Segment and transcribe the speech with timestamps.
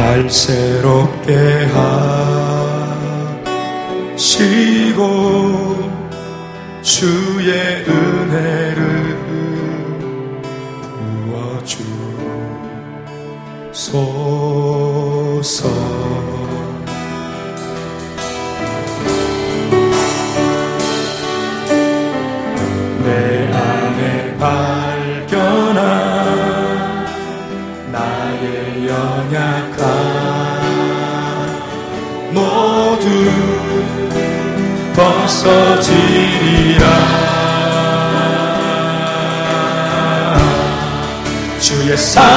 [0.00, 1.34] 날 새롭게
[4.16, 5.02] 하시고
[6.80, 9.18] 주의 은혜를
[13.72, 14.59] 부어주소
[35.40, 36.84] 벗어지리라.
[41.58, 42.30] 주의 사랑으로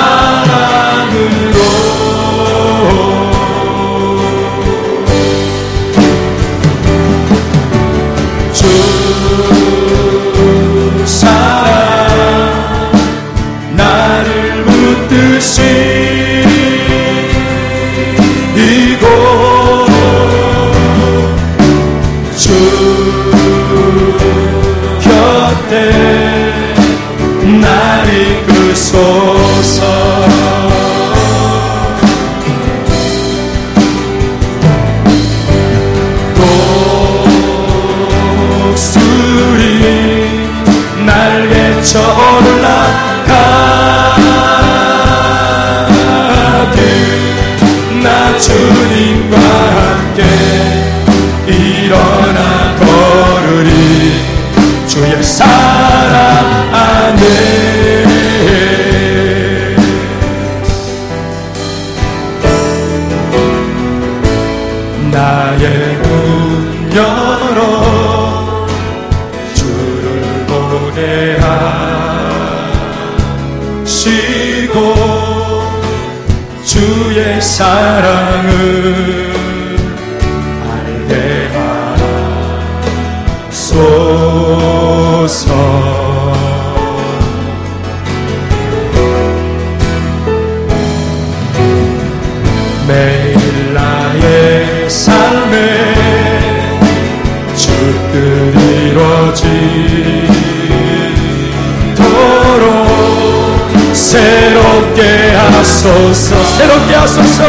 [105.93, 106.43] 하소서.
[106.43, 107.43] 새롭게 하소서.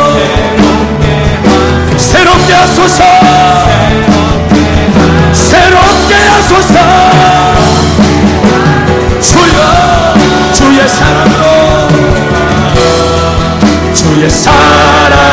[1.96, 3.04] 새롭게 하소서.
[5.32, 6.74] 새롭게 하소서.
[9.20, 10.14] 주여
[10.52, 11.44] 주의 사랑으로
[13.94, 15.24] 주의 사랑으로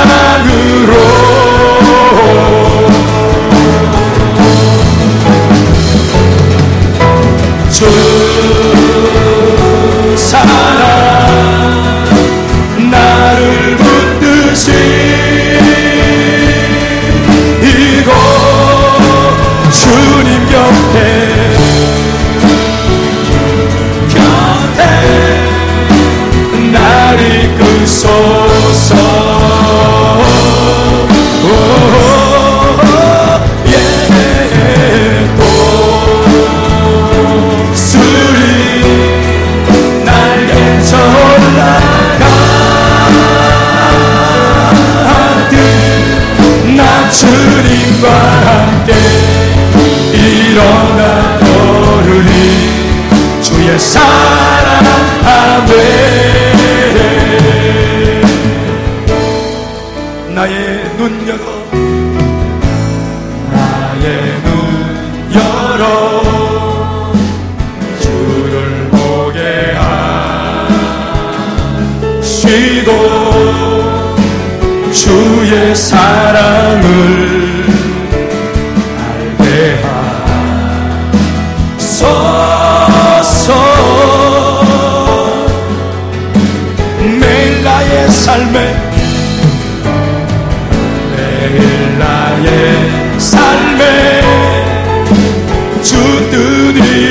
[53.78, 54.41] 걸으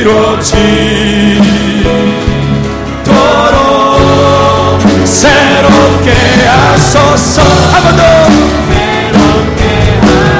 [0.00, 0.41] 이루어지도록
[5.05, 6.11] 새롭게
[6.47, 7.43] 하소서.
[7.43, 8.02] 한 번 더.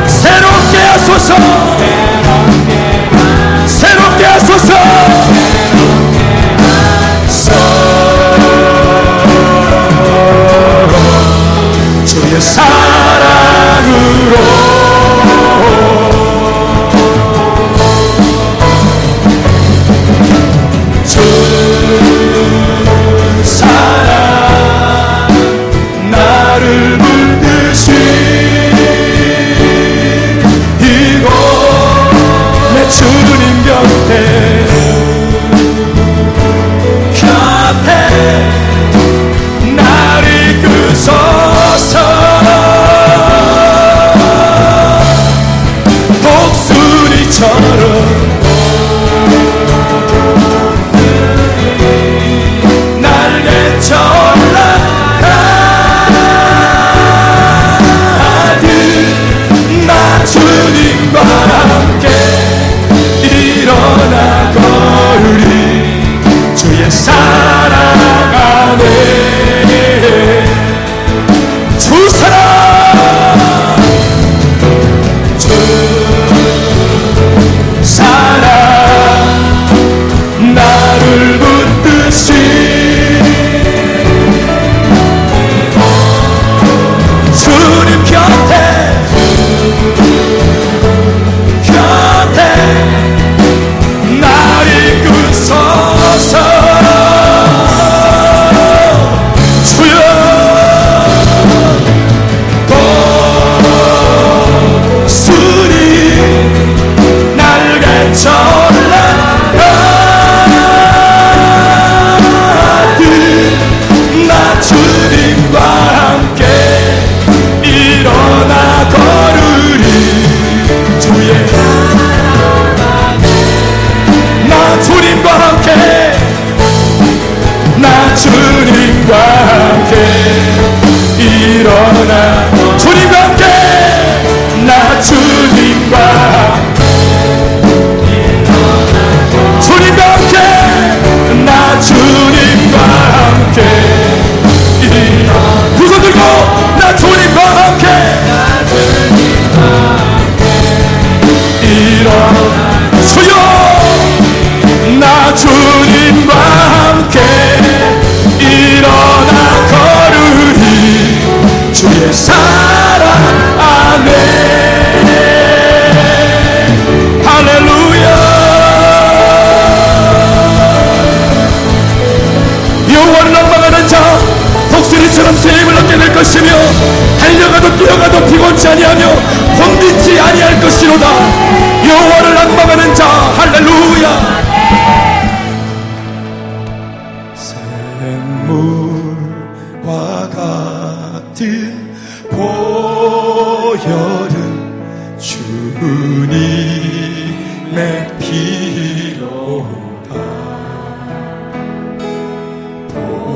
[0.09, 1.35] 새롭게 하소서.
[3.67, 4.71] 새롭게 하소서.
[12.41, 14.35] 사랑으로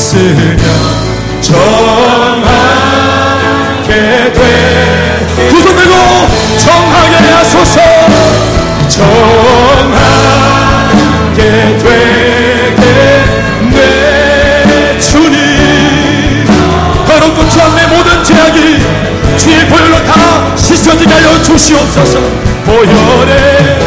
[21.44, 22.18] 주시옵소서
[22.64, 23.78] 보혈에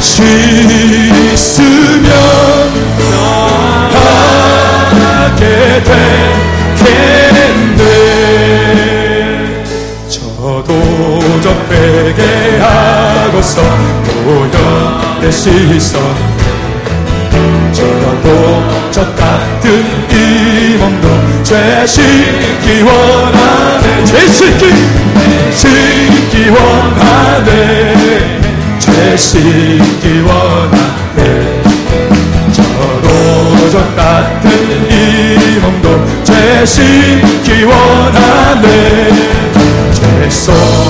[0.00, 1.64] 씻으면
[4.90, 5.82] 하게
[6.74, 7.82] 되겠네
[10.08, 10.68] 저도
[11.40, 13.62] 좀 빼게 하고서
[14.24, 16.33] 보혈에 씻어
[18.90, 24.04] 저 같은 이 몸도 죄 씻기 원하네.
[24.04, 24.72] 죄 씻기!
[25.52, 28.40] 씻기 원하네.
[28.78, 31.62] 죄 씻기 원하네.
[32.52, 34.50] 저로 저 같은
[34.90, 39.34] 이 몸도 죄 씻기 원하네.
[39.92, 40.83] 죄속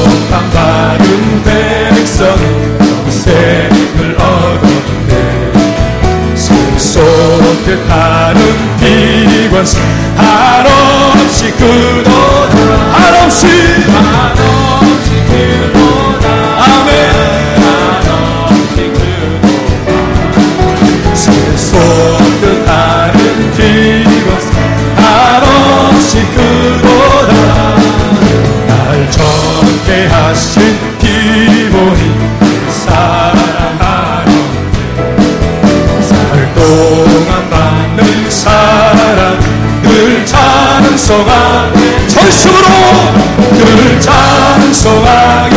[41.05, 42.69] 찬송하게 절심으로
[43.53, 45.55] 그를 찬송하게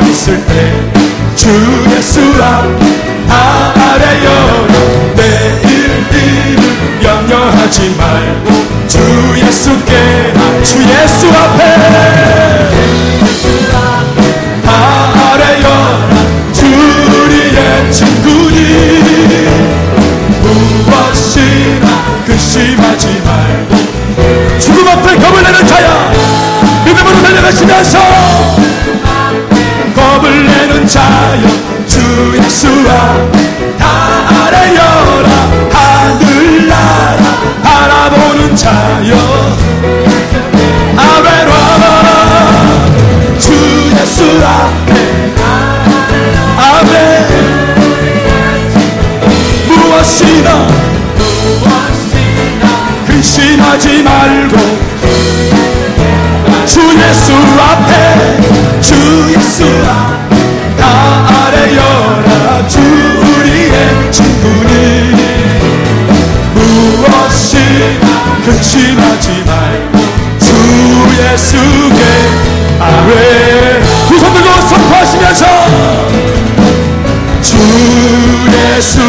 [0.00, 1.04] 있을 때
[1.44, 1.50] 주
[1.94, 2.62] 예수라
[3.28, 4.66] 다 알아요
[5.14, 8.50] 내일 일을 염려하지 말고
[8.88, 8.98] 주
[9.36, 10.32] 예수께
[10.62, 11.60] 주 예수 앞에
[14.64, 16.08] 다 알아요
[16.52, 19.48] 주 우리의 친구니
[20.40, 21.86] 무엇이나
[22.26, 26.12] 근심하지 말고 죽음 앞에 겁을 내는 자야
[26.86, 27.98] 믿음으로 달려가시면서
[30.86, 31.46] 자여
[31.86, 31.98] 주
[32.36, 32.88] 예수와
[33.78, 33.84] 다
[34.28, 35.28] 알아여라
[35.72, 37.22] 하늘나라
[37.62, 39.16] 바라보는 자여
[40.96, 41.52] 아베라
[43.38, 43.52] 주
[43.98, 44.92] 예수 앞에
[46.56, 46.94] 아멘.
[49.68, 50.48] 무엇이나
[53.06, 54.56] 근심하지 말고
[56.66, 58.40] 주 예수 앞에
[58.80, 58.94] 주
[59.34, 59.93] 예수 다
[68.44, 69.98] 근심하지 말고
[70.38, 70.54] 주
[71.18, 72.04] 예수께
[72.78, 73.80] 아뢰.
[74.08, 75.46] 두손 들고 선포하시면서
[77.40, 77.56] 주
[78.52, 79.00] 예수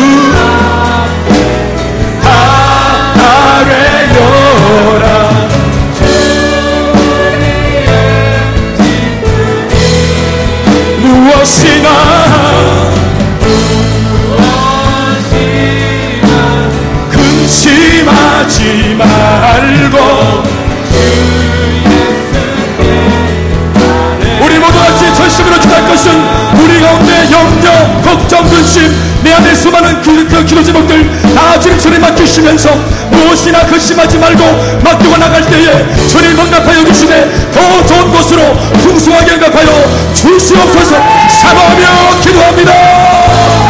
[29.65, 32.69] 수많은 그, 그 기도 제목들 다 주님 손에 맡기시면서
[33.09, 34.43] 무엇이나 근심하지 말고
[34.83, 40.95] 맡기고 나갈 때에 주님 응답하여 주시되 더 좋은 곳으로 풍성하게 응답하여 주시옵소서
[41.41, 43.64] 사모하며 기도합니다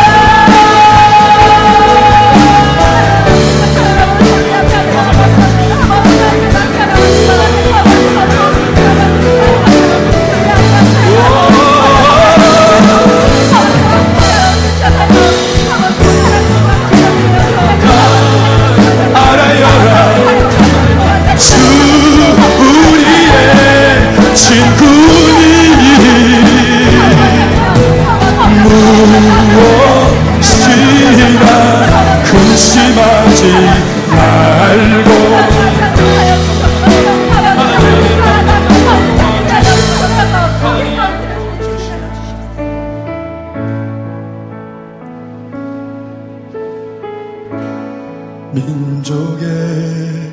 [48.55, 50.31] 민족의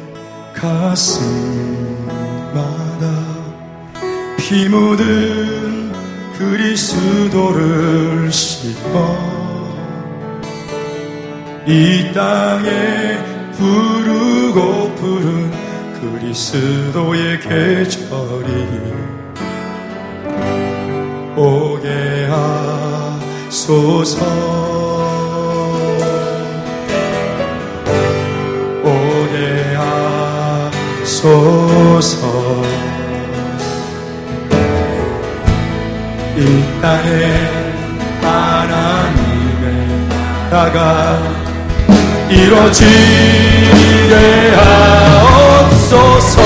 [0.55, 1.33] 가슴마다
[4.37, 5.93] 피 묻은
[6.38, 9.17] 그리스도를 심어
[11.67, 13.19] 이 땅에
[13.52, 15.50] 부르고 부른
[16.00, 18.50] 그리스도의 계절이
[21.37, 22.29] 오게
[23.49, 24.62] 하소서
[31.23, 32.26] 하소서
[36.37, 37.49] 이 땅에
[38.21, 39.64] 하나님의
[40.50, 41.23] 나가
[42.29, 44.14] 이루어지게
[44.57, 46.43] 하옵소서.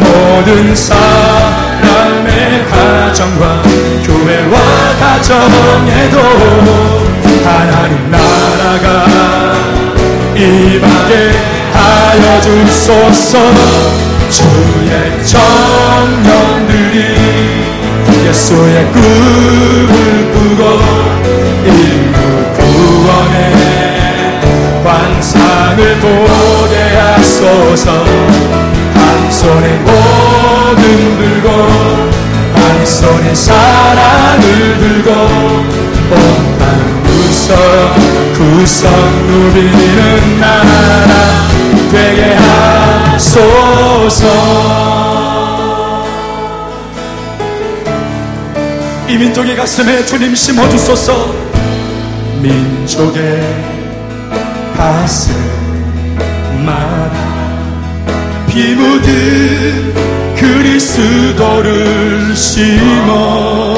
[0.00, 2.28] 모든 사람의
[2.66, 3.62] 가정과
[4.04, 4.58] 교회와
[5.00, 6.18] 가정에도
[7.44, 9.06] 하나님 나라가
[10.36, 13.38] 임하게 하여 주소서
[14.30, 14.90] 주의
[15.24, 16.98] 청년들이
[18.26, 20.62] 예수의 꿈을 꾸고
[21.64, 22.16] 인류
[22.54, 23.36] 구원에
[24.84, 27.88] 환상을 보게 하소서.
[28.94, 30.82] 한 손에 모든
[31.18, 31.48] 들고
[32.54, 35.10] 한 손에 사랑을 들고
[36.10, 36.14] 온
[36.58, 36.60] 땅
[37.04, 37.48] 구석
[38.34, 38.82] 구석
[39.26, 41.29] 누비는 나라
[41.90, 44.26] 되게 하소서.
[49.08, 51.34] 이 민족의 가슴에 주님 심어주소서.
[52.40, 53.42] 민족의
[54.76, 55.34] 가슴
[56.64, 57.10] 마라
[58.48, 59.94] 피 묻은
[60.36, 63.76] 그리스도를 심어.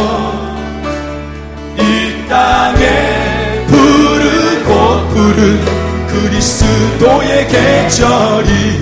[1.79, 5.72] 이 땅에 부르고 부른
[6.43, 8.82] 그리스도의 계절이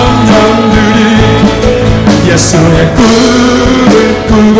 [2.31, 4.59] 예수의 꿈을 꾸고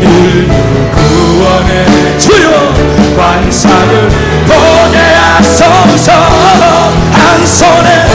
[0.00, 0.48] 인류
[0.94, 2.72] 구원의 주여
[3.14, 4.08] 관상을
[4.46, 8.06] 보게 하소서 한 손에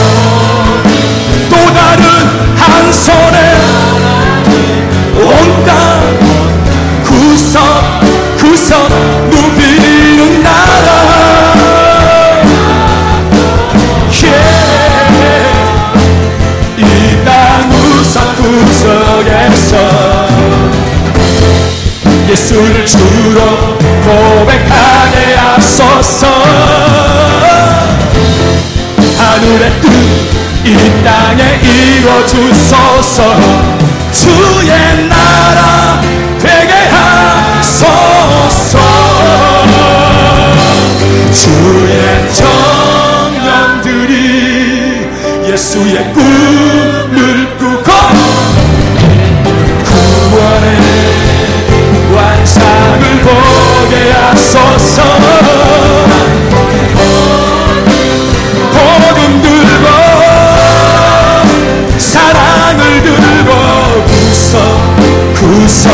[1.48, 2.02] 또 다른
[2.56, 3.57] 한 손에
[31.08, 33.22] 땅에 이루어 주소서.
[34.12, 36.02] 주의 나라
[36.38, 38.78] 되게 하소서.
[41.32, 42.30] 주의
[43.54, 44.16] 청년들이
[45.50, 46.67] 예수의 꿈
[65.68, 65.92] 구석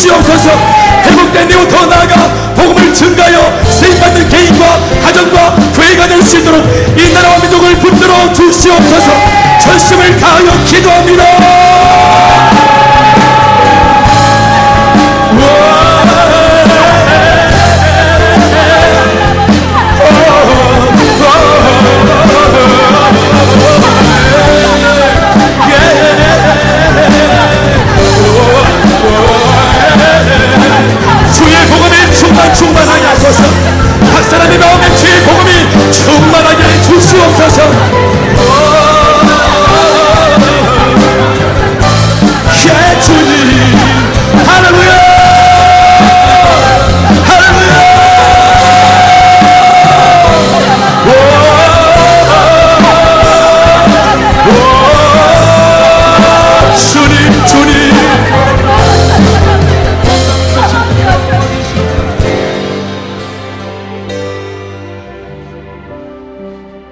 [0.00, 0.50] 주시옵소서
[1.04, 6.64] 회복된 이후 더 나아가 복음을 증가하여 쓰임받는 개인과 가정과 교회가 될 수 있도록
[6.96, 9.12] 이 나라와 민족을 붙들어 주시옵소서.
[9.60, 12.69] 전심을 다하여 기도합니다